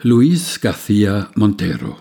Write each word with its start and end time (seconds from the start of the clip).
Luis 0.00 0.60
García 0.60 1.28
Montero 1.34 1.98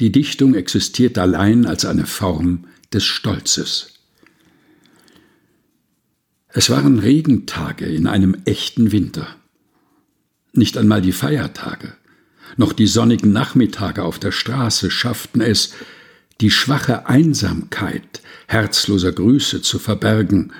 Die 0.00 0.10
Dichtung 0.10 0.56
existiert 0.56 1.18
allein 1.18 1.64
als 1.64 1.84
eine 1.84 2.04
Form 2.04 2.64
des 2.92 3.04
Stolzes. 3.04 3.92
Es 6.48 6.68
waren 6.68 6.98
Regentage 6.98 7.86
in 7.86 8.08
einem 8.08 8.36
echten 8.44 8.90
Winter. 8.90 9.36
Nicht 10.52 10.76
einmal 10.76 11.00
die 11.00 11.12
Feiertage, 11.12 11.94
noch 12.56 12.72
die 12.72 12.88
sonnigen 12.88 13.32
Nachmittage 13.32 14.02
auf 14.02 14.18
der 14.18 14.32
Straße 14.32 14.90
schafften 14.90 15.42
es, 15.42 15.74
die 16.40 16.50
schwache 16.50 17.06
Einsamkeit 17.06 18.20
herzloser 18.48 19.12
Grüße 19.12 19.62
zu 19.62 19.78
verbergen, 19.78 20.52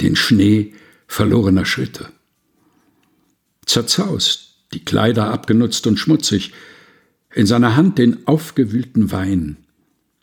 den 0.00 0.14
Schnee 0.14 0.74
verlorener 1.08 1.64
Schritte. 1.64 2.12
Zerzaust, 3.66 4.47
die 4.72 4.84
Kleider 4.84 5.30
abgenutzt 5.30 5.86
und 5.86 5.98
schmutzig, 5.98 6.52
in 7.34 7.46
seiner 7.46 7.76
Hand 7.76 7.98
den 7.98 8.26
aufgewühlten 8.26 9.12
Wein, 9.12 9.56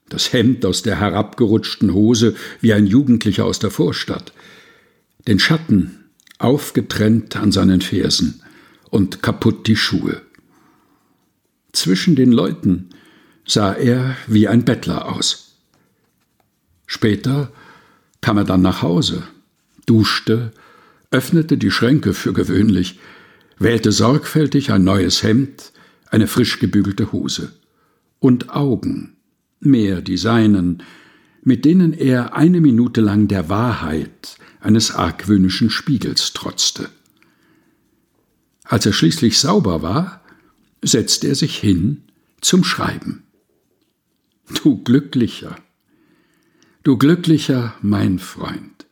das 0.09 0.33
Hemd 0.33 0.65
aus 0.65 0.81
der 0.81 0.99
herabgerutschten 0.99 1.93
Hose 1.93 2.35
wie 2.61 2.73
ein 2.73 2.87
Jugendlicher 2.87 3.45
aus 3.45 3.59
der 3.59 3.71
Vorstadt, 3.71 4.33
den 5.27 5.39
Schatten 5.39 6.05
aufgetrennt 6.37 7.35
an 7.35 7.51
seinen 7.51 7.81
Fersen 7.81 8.41
und 8.89 9.21
kaputt 9.21 9.67
die 9.67 9.75
Schuhe. 9.75 10.21
Zwischen 11.71 12.15
den 12.15 12.31
Leuten 12.31 12.89
sah 13.45 13.73
er 13.73 14.15
wie 14.27 14.47
ein 14.47 14.65
Bettler 14.65 15.13
aus. 15.13 15.57
Später 16.87 17.51
kam 18.21 18.37
er 18.37 18.43
dann 18.43 18.61
nach 18.61 18.81
Hause, 18.81 19.23
duschte, 19.85 20.51
öffnete 21.11 21.57
die 21.57 21.71
Schränke 21.71 22.13
für 22.13 22.33
gewöhnlich, 22.33 22.99
wählte 23.57 23.91
sorgfältig 23.91 24.71
ein 24.71 24.83
neues 24.83 25.23
Hemd, 25.23 25.71
eine 26.09 26.27
frisch 26.27 26.59
gebügelte 26.59 27.11
Hose 27.11 27.53
und 28.19 28.49
Augen, 28.49 29.17
mehr 29.59 30.01
die 30.01 30.17
seinen, 30.17 30.83
mit 31.43 31.65
denen 31.65 31.93
er 31.93 32.35
eine 32.35 32.61
Minute 32.61 33.01
lang 33.01 33.27
der 33.27 33.49
Wahrheit 33.49 34.37
eines 34.59 34.91
argwöhnischen 34.91 35.69
Spiegels 35.69 36.33
trotzte. 36.33 36.89
Als 38.63 38.85
er 38.85 38.93
schließlich 38.93 39.37
sauber 39.37 39.81
war, 39.81 40.21
setzte 40.81 41.27
er 41.27 41.35
sich 41.35 41.57
hin 41.57 42.01
zum 42.41 42.63
Schreiben. 42.63 43.23
Du 44.63 44.83
Glücklicher, 44.83 45.55
du 46.83 46.97
Glücklicher, 46.97 47.75
mein 47.81 48.19
Freund, 48.19 48.85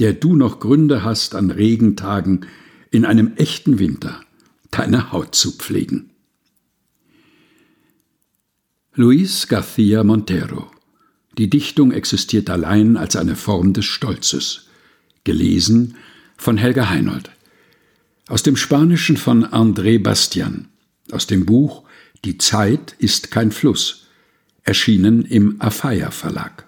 der 0.00 0.12
du 0.12 0.36
noch 0.36 0.60
Gründe 0.60 1.04
hast, 1.04 1.34
an 1.34 1.50
Regentagen 1.50 2.46
in 2.90 3.04
einem 3.04 3.34
echten 3.36 3.78
Winter 3.78 4.20
deine 4.70 5.12
Haut 5.12 5.34
zu 5.34 5.52
pflegen. 5.52 6.10
Luis 8.94 9.46
García 9.48 10.04
Montero 10.04 10.70
Die 11.36 11.50
Dichtung 11.50 11.92
existiert 11.92 12.48
allein 12.48 12.96
als 12.96 13.16
eine 13.16 13.36
Form 13.36 13.72
des 13.72 13.84
Stolzes. 13.84 14.68
Gelesen 15.24 15.96
von 16.36 16.56
Helga 16.56 16.88
Heinold. 16.88 17.30
Aus 18.28 18.42
dem 18.42 18.56
Spanischen 18.56 19.16
von 19.16 19.44
André 19.44 20.02
Bastian. 20.02 20.68
Aus 21.10 21.26
dem 21.26 21.44
Buch 21.44 21.84
Die 22.24 22.38
Zeit 22.38 22.94
ist 22.98 23.30
kein 23.30 23.52
Fluss. 23.52 24.06
Erschienen 24.62 25.24
im 25.24 25.60
Afaya 25.60 26.10
Verlag. 26.10 26.66